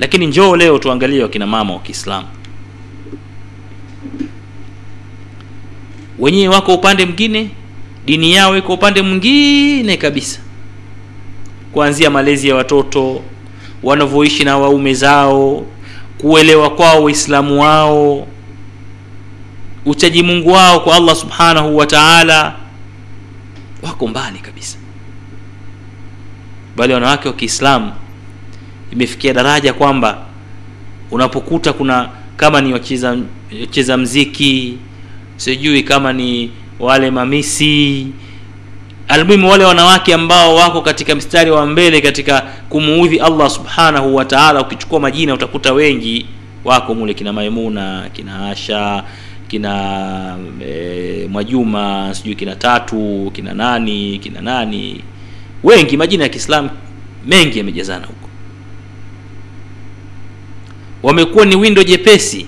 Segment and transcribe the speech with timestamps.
[0.00, 2.26] lakini njoo leo tuangalie wakina mama wa kiislamu.
[6.18, 7.50] Wenyewe wako upande mwingine
[8.06, 10.40] dini yao iko upande mwingine kabisa.
[11.72, 13.22] Kuanzia malezi ya watoto
[13.82, 15.66] wanavyoishi na waume zao
[16.18, 18.26] kuelewa kwao waislamu wao
[19.86, 22.56] uchaji mungu wao kwa allah subhanahu wa taala
[23.82, 24.78] wako mbali kabisa.
[26.76, 27.92] Bali wanawake wa kiislamu
[28.92, 30.18] imefikia daraja kwamba
[31.10, 33.16] unapokuta kuna kama ni wacheza
[33.60, 34.74] wacheza mziki
[35.36, 38.06] sijui kama ni wale mamisi
[39.08, 44.60] almuhimu wale wanawake ambao wako katika mstari wa mbele katika kumuudhi allah subhanahu wa taala
[44.60, 46.26] ukichukua majina utakuta wengi
[46.64, 49.04] wako mule kina maimuna kina asha
[49.48, 55.00] kina e, mwajuma sijui kina tatu kina nani kina nani.
[55.64, 56.70] Wengi majina ya kiislamu
[57.26, 58.28] mengi yamejazana huko
[61.02, 62.46] wamekuwa ni windo jepesi.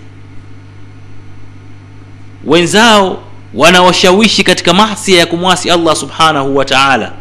[2.44, 3.22] Wenzao
[3.54, 7.12] wanawashawishi katika masia ya kumwasi allah subhanahu wa taala.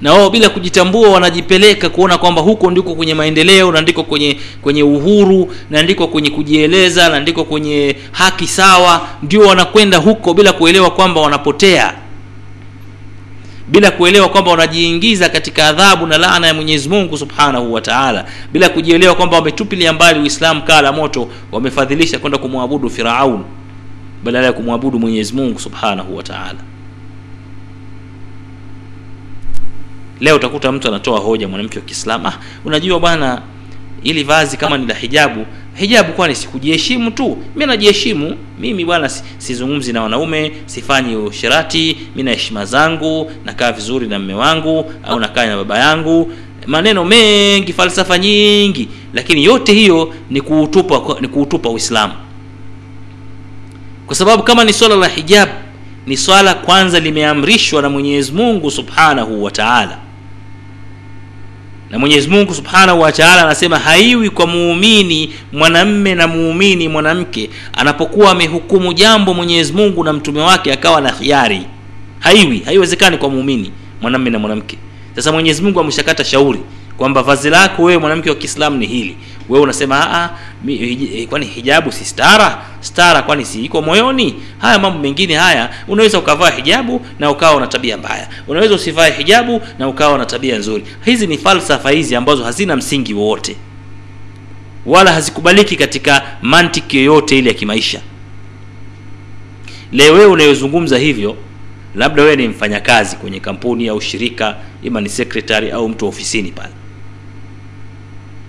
[0.00, 4.82] Na wao bila kujitambua wanajipeleka kuona kwamba huko ndiko kwenye maendeleo na ndiko kwenye kwenye
[4.82, 9.08] uhuru na ndiko kwenye kujieleza na ndiko kwenye haki sawa.
[9.22, 11.94] Ndio wanakwenda huko bila kuelewa kwamba wanapotea
[13.74, 18.68] bila kuelewa kwamba wanajiingiza katika adhabu na laana ya mwenyezi mungu subhanahu wa taala bila
[18.68, 23.44] kujielewa kwamba wametupilia mbali uislamu kaa la moto wamefadhilisha kwenda kumwabudu firaun
[24.24, 26.58] badala ya kumwabudu mwenyezi mungu subhanahu wa taala.
[30.20, 33.42] Leo utakuta mtu anatoa hoja mwanamke wa kiislamu ah, unajua bwana
[34.02, 37.38] ili vazi kama ni la hijabu hijabu kwani sikujiheshimu tu.
[37.56, 38.36] Mi najiheshimu.
[38.60, 39.08] Mimi bwana
[39.38, 41.96] sizungumzi na wanaume sifanyi usherati.
[42.16, 46.32] Mi na heshima zangu nakaa vizuri na mme wangu au nakaa na baba yangu.
[46.66, 48.88] Maneno mengi falsafa nyingi.
[49.14, 52.12] Lakini yote hiyo ni kuutupa ni kuutupa uislamu.
[54.06, 55.52] Kwa sababu kama ni swala la hijabu
[56.06, 59.98] ni swala kwanza limeamrishwa na mwenyezi mungu subhanahu wa taala
[61.90, 68.92] na mwenyezi mungu subhanahu wa anasema haiwi kwa muumini mwanamme na muumini mwanamke anapokuwa amehukumu
[68.92, 71.62] jambo mwenyezi mungu na mtume wake akawa na khiari.
[72.18, 73.72] Haiwi haiwezekani kwa muumini
[74.02, 74.78] mwanamme na mwanamke.
[75.16, 76.60] Sasa mwenyezi mungu ameshakata shauri
[76.96, 79.16] kwamba vazi lako wewe mwanamke wa kiislamu ni hili
[79.48, 80.30] wewe unasema "Ah,
[81.28, 82.62] kwani hijabu si stara?
[82.80, 84.34] Stara kwani si iko moyoni?
[84.58, 88.28] Haya mambo mengine haya unaweza ukavaa hijabu na ukawa na tabia mbaya.
[88.48, 90.84] Unaweza usivae hijabu na ukawa na tabia nzuri.
[91.04, 93.56] Hizi ni falsafa hizi ambazo hazina msingi wowote.
[94.86, 98.00] Wala hazikubaliki katika mantiki yoyote ile ya kimaisha.
[99.92, 101.36] Leo wewe unayozungumza hivyo
[101.94, 106.72] labda wewe ni mfanyakazi kwenye kampuni au shirika ima ni sekretari au mtu ofisini pale.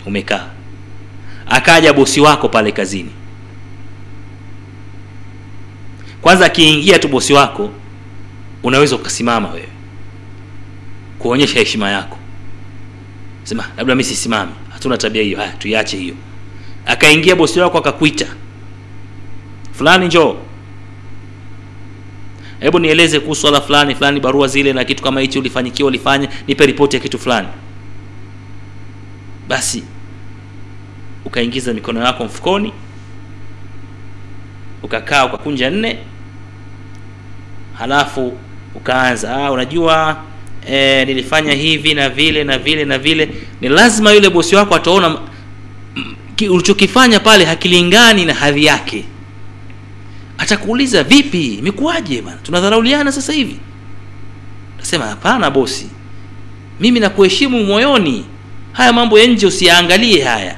[0.05, 0.47] Umekaa
[1.49, 3.11] akaja bosi wako pale kazini.
[6.21, 7.71] Kwanza akiingia tu bosi wako
[8.63, 9.67] unaweza ukasimama wewe
[11.19, 12.17] kuonyesha heshima yako.
[13.43, 16.15] Sema labda mi sisimami hatuna tabia hiyo haya tuiache hiyo.
[16.85, 18.25] Akaingia bosi wako akakuita
[19.71, 20.35] fulani njoo.
[22.59, 26.65] Hebu nieleze kuhusu swala fulani fulani barua zile na kitu kama hichi ulifanyikiwa ulifanya nipe
[26.65, 27.47] ripoti ya kitu fulani.
[29.47, 29.83] Basi
[31.25, 32.73] ukaingiza mikono yako mfukoni
[34.83, 35.99] ukakaa ukakunja nne
[37.73, 38.37] halafu
[38.75, 40.23] ukaanza ah, unajua
[40.67, 43.29] eh, nilifanya hivi na vile na vile na vile.
[43.61, 45.17] Ni lazima yule bosi wako ataona
[46.49, 49.05] ulichokifanya pale hakilingani na hadhi yake.
[50.37, 51.45] Atakuuliza vipi?
[51.53, 52.37] Imekuwaje bana?
[52.37, 53.55] Tunadharauliana sasa hivi?
[54.79, 55.89] Nasema hapana bosi.
[56.79, 58.25] Mimi nakuheshimu moyoni.
[58.71, 60.55] Haya mambo ya nje usiyaangalie haya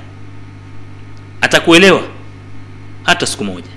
[1.48, 2.02] atakuelewa
[3.04, 3.68] hata siku moja.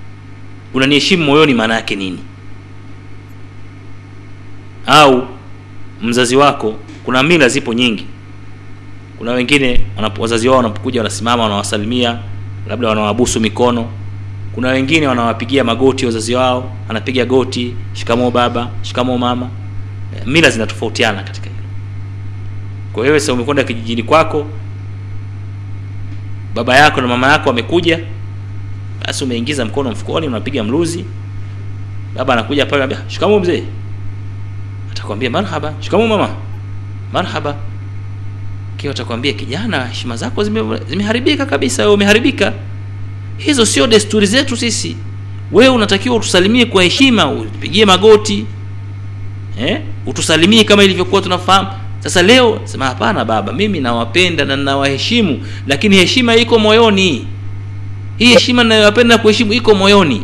[0.74, 2.18] Unaniheshimu moyoni maana yake nini?
[4.86, 5.26] Au
[6.02, 8.06] mzazi wako kuna mila zipo nyingi.
[9.18, 9.80] Kuna wengine
[10.18, 12.18] wazazi wao wanapokuja wanasimama wanawasalimia
[12.68, 13.88] labda wanawabusu mikono.
[14.54, 19.48] Kuna wengine wanawapigia magoti wazazi wao anapiga goti shikamoo baba shikamoo mama.
[20.16, 21.62] Eh, mila zinatofautiana katika hilo.
[22.92, 24.46] Kwa hiyo umekwenda kijijini kwako
[26.54, 27.98] baba yako na mama yako wamekuja
[29.06, 31.04] basi umeingiza mkono mfukoni unapiga mluzi.
[32.16, 33.62] Baba anakuja pale anambia mzee.
[34.92, 35.74] Atakwambia marhaba.
[35.80, 36.28] Shikamoo mama.
[37.12, 37.56] Marhaba.
[38.76, 42.52] Kiwa atakwambia kijana heshima zako zime- zimeharibika kabisa wewe umeharibika.
[43.36, 44.96] Hizo sio desturi zetu sisi.
[45.52, 48.46] Wewe unatakiwa utusalimie kwa heshima upigie magoti
[49.60, 49.80] eh?
[50.06, 51.68] utusalimie kama ilivyokuwa tunafahamu
[52.00, 57.26] sasa leo sema hapana baba mimi nawapenda na nawaheshimu lakini heshima iko moyoni.
[58.16, 60.22] Hii heshima ninayowapenda na kuheshimu iko moyoni.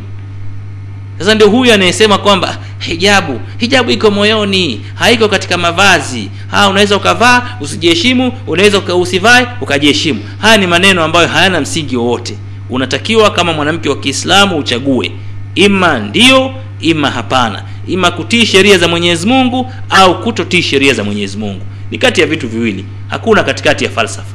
[1.19, 6.29] Sasa ndio huyu anayesema kwamba hijabu hijabu iko moyoni haiko katika mavazi.
[6.51, 10.21] Ha unaweza ukavaa usijiheshimu unaweza usivae ukajiheshimu.
[10.39, 12.37] Haya ni maneno ambayo hayana msingi wowote.
[12.71, 15.13] Unatakiwa kama mwanamke wa kiislamu uchague
[15.55, 21.39] ima ndio ima hapana ima kutii sheria za mwenyezi mungu au kutotii sheria za mwenyezi
[21.39, 21.61] mungu.
[21.91, 22.85] Ni kati ya vitu viwili.
[23.09, 24.35] Hakuna katikati ya falsafa.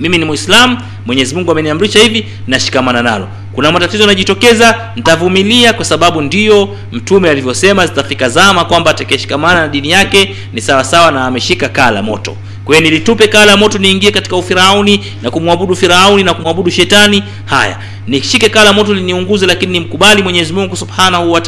[0.00, 3.28] Mimi ni mwislamu mwenyezi mungu ameniamrisha hivi nashikamana nalo.
[3.52, 9.90] Kuna matatizo yanajitokeza ntavumilia kwa sababu ndiyo mtume alivyosema zitafika zama kwamba atakayeshikamana na dini
[9.90, 12.36] yake ni sawasawa na ameshika kaa la moto
[12.70, 17.22] kwa hiyo nilitupe kaa moto niingie katika ufirauni na kumwabudu firauni na kumwabudu shetani.
[17.44, 21.42] Haya nishike kaa moto liniunguze lakini nimkubali mwenyezi mungu subhanahu wa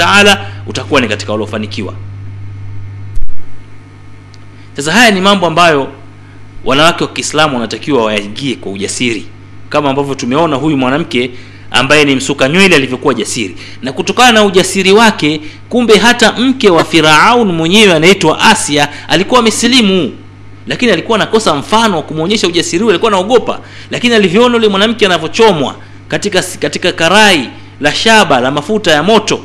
[0.67, 1.95] utakuwa ni katika waliofanikiwa.
[4.77, 5.89] Sasa haya ni mambo ambayo
[6.65, 9.27] wanawake wa kiislamu wanatakiwa waingie kwa ujasiri.
[9.69, 11.31] Kama ambavyo tumeona huyu mwanamke
[11.71, 13.57] ambaye ni msuka nywele alivyokuwa jasiri.
[13.83, 20.13] Na kutokana na ujasiri wake kumbe hata mke wa firaun mwenyewe anaitwa asia alikuwa amesilimu
[20.67, 23.61] lakini alikuwa anakosa mfano wa kumwonyesha ujasiri alikuwa anaogopa.
[23.91, 25.75] Lakini alivyoona yule mwanamke anavyochomwa
[26.09, 27.51] katika katika karai
[27.81, 29.41] la shaba la mafuta ya moto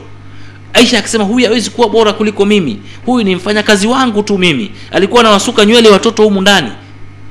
[0.73, 2.79] aisha akasema huyu hawezi kuwa bora kuliko mimi.
[3.05, 4.71] Huyu ni mfanyakazi wangu tu mimi.
[4.91, 6.71] Alikuwa anawasuka nywele watoto humu ndani.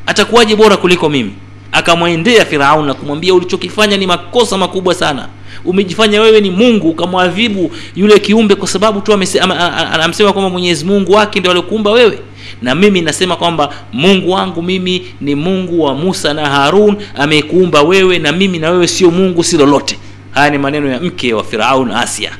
[0.06, 1.33] Atakuwaje bora kuliko mimi?
[1.73, 5.29] Akamwendea firaun na kumwambia ulichokifanya ni makosa makubwa sana
[5.64, 10.32] umejifanya wewe ni mungu ukamwadhibu yule kiumbe kwa sababu tu amese- ama- a- a- anamsema
[10.32, 12.19] kwamba mwenyezi mungu wake ndio aliokuumba wewe.
[12.62, 18.19] Na mimi nasema kwamba mungu wangu mimi ni mungu wa musa na harun amekuumba wewe
[18.19, 19.99] na mimi na wewe sio mungu si lolote.
[20.31, 22.31] Haya ni maneno ya mke wa firaun asia.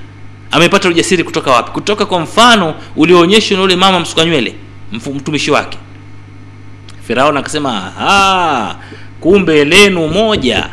[0.50, 1.70] Amepata ujasiri kutoka wapi?
[1.70, 4.54] Kutoka kwa mfano ulioonyeshwa na yule mama msuka nywele
[5.14, 5.78] mtumishi wake.
[7.06, 7.92] Firaun akasema
[9.20, 10.69] kumbe lenu moja.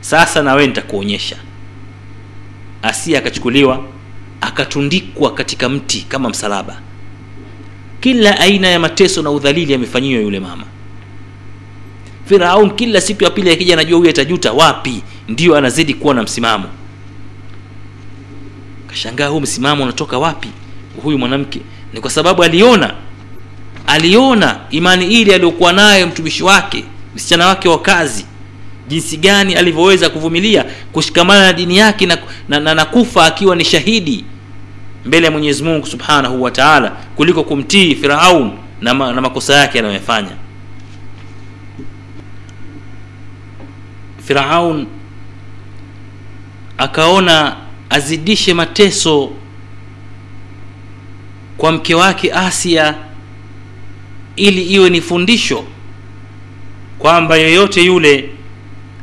[0.00, 1.36] Sasa nawe nitakuonyesha
[2.82, 3.84] asia akachukuliwa
[4.40, 6.80] akatundikwa katika mti kama msalaba.
[8.00, 10.64] Kila aina ya mateso na udhalili yamefanyiwa yule mama.
[12.26, 16.64] Firaun kila siku ya pili akija anajua huyu atajuta wapi ndio anazidi kuwa na msimamo.
[18.86, 20.48] Kashangaa huu msimamo unatoka wapi?
[21.02, 21.60] Huyu mwanamke.
[21.92, 22.94] Ni kwa sababu aliona
[23.86, 26.84] aliona imani ile aliyokuwa nayo mtumishi wake
[27.14, 28.26] msichana wake wa kazi
[28.90, 33.64] jinsi gani alivyoweza kuvumilia kushikamana na dini yake na, na, na, na kufa akiwa ni
[33.64, 34.24] shahidi
[35.04, 39.78] mbele ya mwenyezi mungu subhanahu wa taala kuliko kumtii firaun na, ma, na makosa yake
[39.78, 40.30] anayoyafanya.
[44.26, 44.86] Firaun
[46.78, 47.56] akaona
[47.90, 49.30] azidishe mateso
[51.56, 52.94] kwa mke wake asia
[54.36, 55.64] ili iwe ni fundisho
[56.98, 58.30] kwamba yeyote yule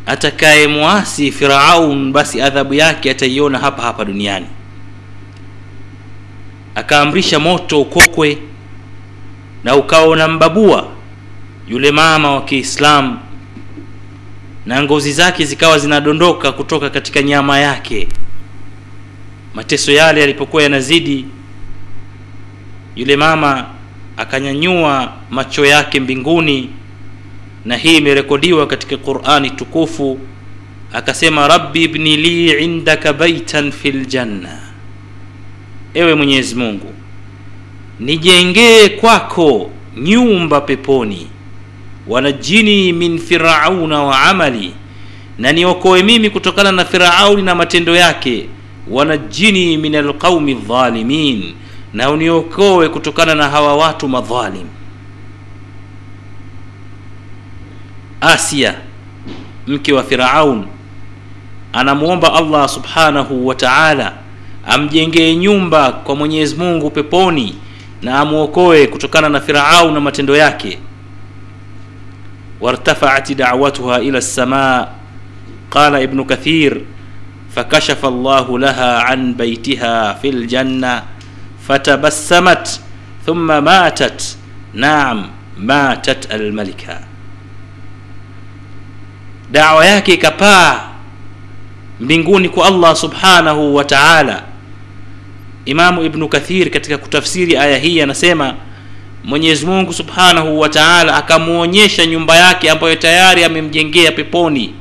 [0.07, 4.45] atakayemwasi firaun basi adhabu yake ataiona hapa hapa duniani.
[6.75, 8.37] Akaamrisha moto ukokwe
[9.63, 10.87] na ukawa unambabua
[11.67, 13.19] yule mama wa kiislamu
[14.65, 18.07] na ngozi zake zikawa zinadondoka kutoka katika nyama yake.
[19.53, 21.25] Mateso yale yalipokuwa yanazidi
[22.95, 23.65] yule mama
[24.17, 26.69] akanyanyua macho yake mbinguni
[27.65, 30.19] na hii imerekodiwa katika qurani tukufu
[30.93, 34.59] akasema rabbi ibni li indaka baitan fi ljanna
[35.93, 36.93] ewe mwenyezi mungu
[37.99, 41.27] nijengee kwako nyumba peponi
[42.07, 44.73] wanajini min firauna wa amali
[45.37, 48.45] na niokoe mimi kutokana na firauni na matendo yake
[48.89, 51.53] wanajini min alqaumi dhalimin
[51.93, 54.65] na uniokoe kutokana na hawa watu madhalim
[58.20, 58.74] asia
[59.66, 60.66] mke wa firaun
[61.72, 64.12] anamwomba allah subhanahu wa taala
[64.66, 67.54] amjengee nyumba kwa mwenyezi mungu peponi
[68.02, 70.78] na amwokoe kutokana na firaun na matendo yake
[72.60, 74.94] وارتفعت دعوتها الى السماء
[75.70, 76.84] قال ابن كثير
[77.56, 81.02] فكشف الله لها عن بيتها في الجنه
[81.68, 82.80] فتبسمت
[83.26, 84.36] ثم ماتت
[84.74, 85.26] نعم
[85.58, 86.98] ماتت الملكه
[89.51, 90.81] dawa yake ikapaa
[91.99, 94.43] mbinguni kwa allah subhanahu wa taala.
[95.65, 98.53] Imamu ibnu kathir katika kutafsiri aya hii anasema
[99.23, 104.73] mwenyezi mungu subhanahu wa taala akamwonyesha nyumba yake ambayo tayari amemjengea peponi.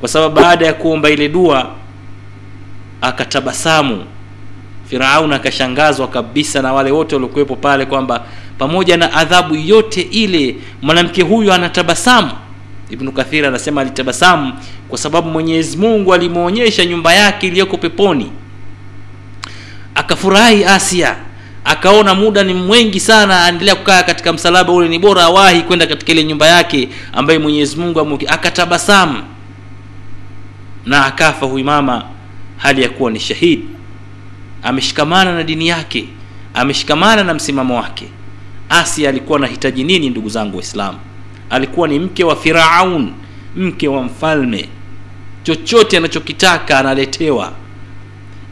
[0.00, 1.70] Kwa sababu baada ya kuomba ile dua
[3.00, 4.04] akatabasamu.
[4.88, 8.24] Firaun akashangazwa kabisa na wale wote waliokuwepo pale kwamba
[8.58, 12.30] pamoja na adhabu yote ile mwanamke huyu anatabasamu
[12.90, 14.52] ibnu kathir anasema alitabasamu
[14.88, 18.32] kwa sababu mwenyezi mungu alimwonyesha nyumba yake iliyoko peponi.
[19.94, 21.16] Akafurahi asia
[21.64, 26.12] akaona muda ni mwengi sana aendelea kukaa katika msalaba ule ni bora awahi kwenda katika
[26.12, 29.22] ile nyumba yake ambaye mwenyezi mungu amuki akatabasamu
[30.86, 32.04] na akafa huyu mama
[32.56, 33.64] hali ya kuwa ni shahidi.
[34.62, 36.04] Ameshikamana na dini yake
[36.54, 38.08] ameshikamana na msimamo wake.
[38.68, 40.98] Asia alikuwa anahitaji nini ndugu zangu waislamu
[41.50, 43.12] alikuwa ni mke wa firaun
[43.56, 44.68] mke wa mfalme.
[45.42, 47.52] Chochote anachokitaka analetewa.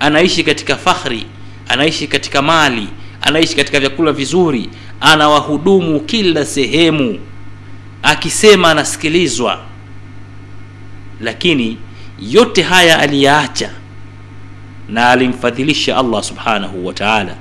[0.01, 1.27] Anaishi katika fakhri
[1.69, 2.89] anaishi katika mali
[3.23, 7.19] anaishi katika vyakula vizuri anawahudumu kila sehemu.
[8.03, 9.61] Akisema anasikilizwa.
[11.21, 11.79] Lakini
[12.21, 13.71] yote haya aliyaacha
[14.89, 17.35] na alimfadhilisha allah subhanahu wa taala.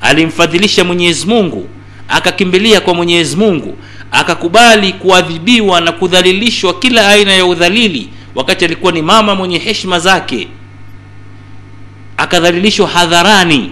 [0.00, 1.68] Alimfadhilisha mwenyezi mungu
[2.08, 3.78] akakimbilia kwa mwenyezi mungu
[4.12, 10.48] akakubali kuadhibiwa na kudhalilishwa kila aina ya udhalili wakati alikuwa ni mama mwenye heshima zake.
[12.16, 13.70] Akadhalilishwa hadharani.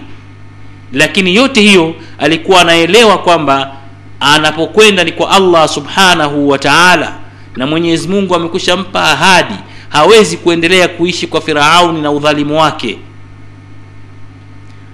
[0.93, 3.71] Lakini yote hiyo alikuwa anaelewa kwamba
[4.19, 7.15] anapokwenda ni kwa allah subhanahu wa taala
[7.55, 9.53] na mwenyezi mungu amekwisha mpa ahadi
[9.89, 12.99] hawezi kuendelea kuishi kwa firauni na udhalimu wake.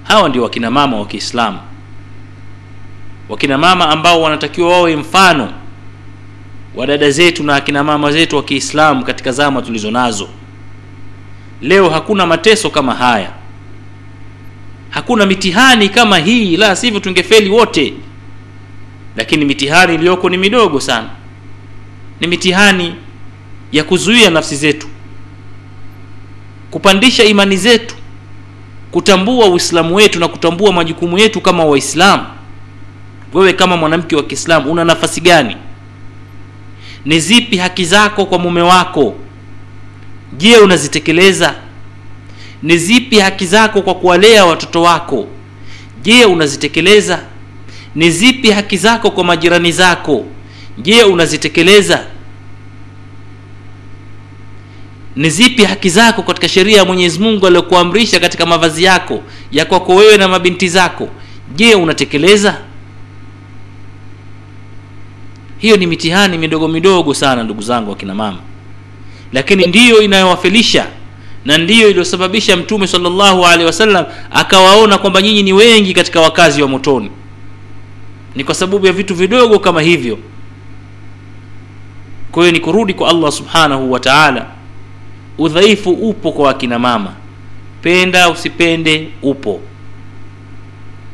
[0.03, 1.59] Hawa ndio wakina mama wa kiislamu
[3.29, 5.53] wakina mama ambao wanatakiwa wawe mfano
[6.75, 10.29] wa dada zetu na akina mama zetu wa kiislamu katika zama tulizo nazo.
[11.61, 13.31] Leo hakuna mateso kama haya.
[14.89, 17.93] Hakuna mitihani kama hii la sivyo tungefeli wote.
[19.15, 21.09] Lakini mitihani iliyoko ni midogo sana.
[22.19, 22.95] Ni mitihani
[23.71, 24.87] ya kuzuia nafsi zetu
[26.71, 27.95] kupandisha imani zetu
[28.91, 32.23] kutambua uislamu wetu na kutambua majukumu yetu kama waislamu
[33.33, 35.57] wewe kama mwanamke wa kiislamu una nafasi gani?
[37.05, 39.15] Ni zipi haki zako kwa mume wako?
[40.37, 41.55] Je unazitekeleza?
[42.63, 45.27] Ni zipi haki zako kwa kuwalea watoto wako?
[46.01, 47.19] Je unazitekeleza?
[47.95, 50.25] Ni zipi haki zako kwa majirani zako?
[50.77, 52.05] Je unazitekeleza?
[55.15, 59.95] Ni zipi haki zako katika sheria ya mwenyezi mungu aliyokuamrisha katika mavazi yako ya kwako
[59.95, 61.09] wewe na mabinti zako?
[61.55, 62.57] Je unatekeleza
[65.63, 68.37] hiyo ni mitihani midogo midogo sana ndugu zangu wakina mama.
[69.33, 70.87] Lakini ndiyo inayowafilisha
[71.45, 76.67] na ndiyo iliyosababisha mtume salllahu alehi wasallam akawaona kwamba nyinyi ni wengi katika wakazi wa
[76.67, 77.09] motoni.
[78.35, 80.17] Ni kwa sababu ya vitu vidogo kama hivyo.
[82.31, 84.45] Kwa hiyo ni kurudi kwa allah subhanahu wa taala.
[85.37, 87.13] Udhaifu upo kwa wakina mama.
[87.81, 89.59] Penda usipende upo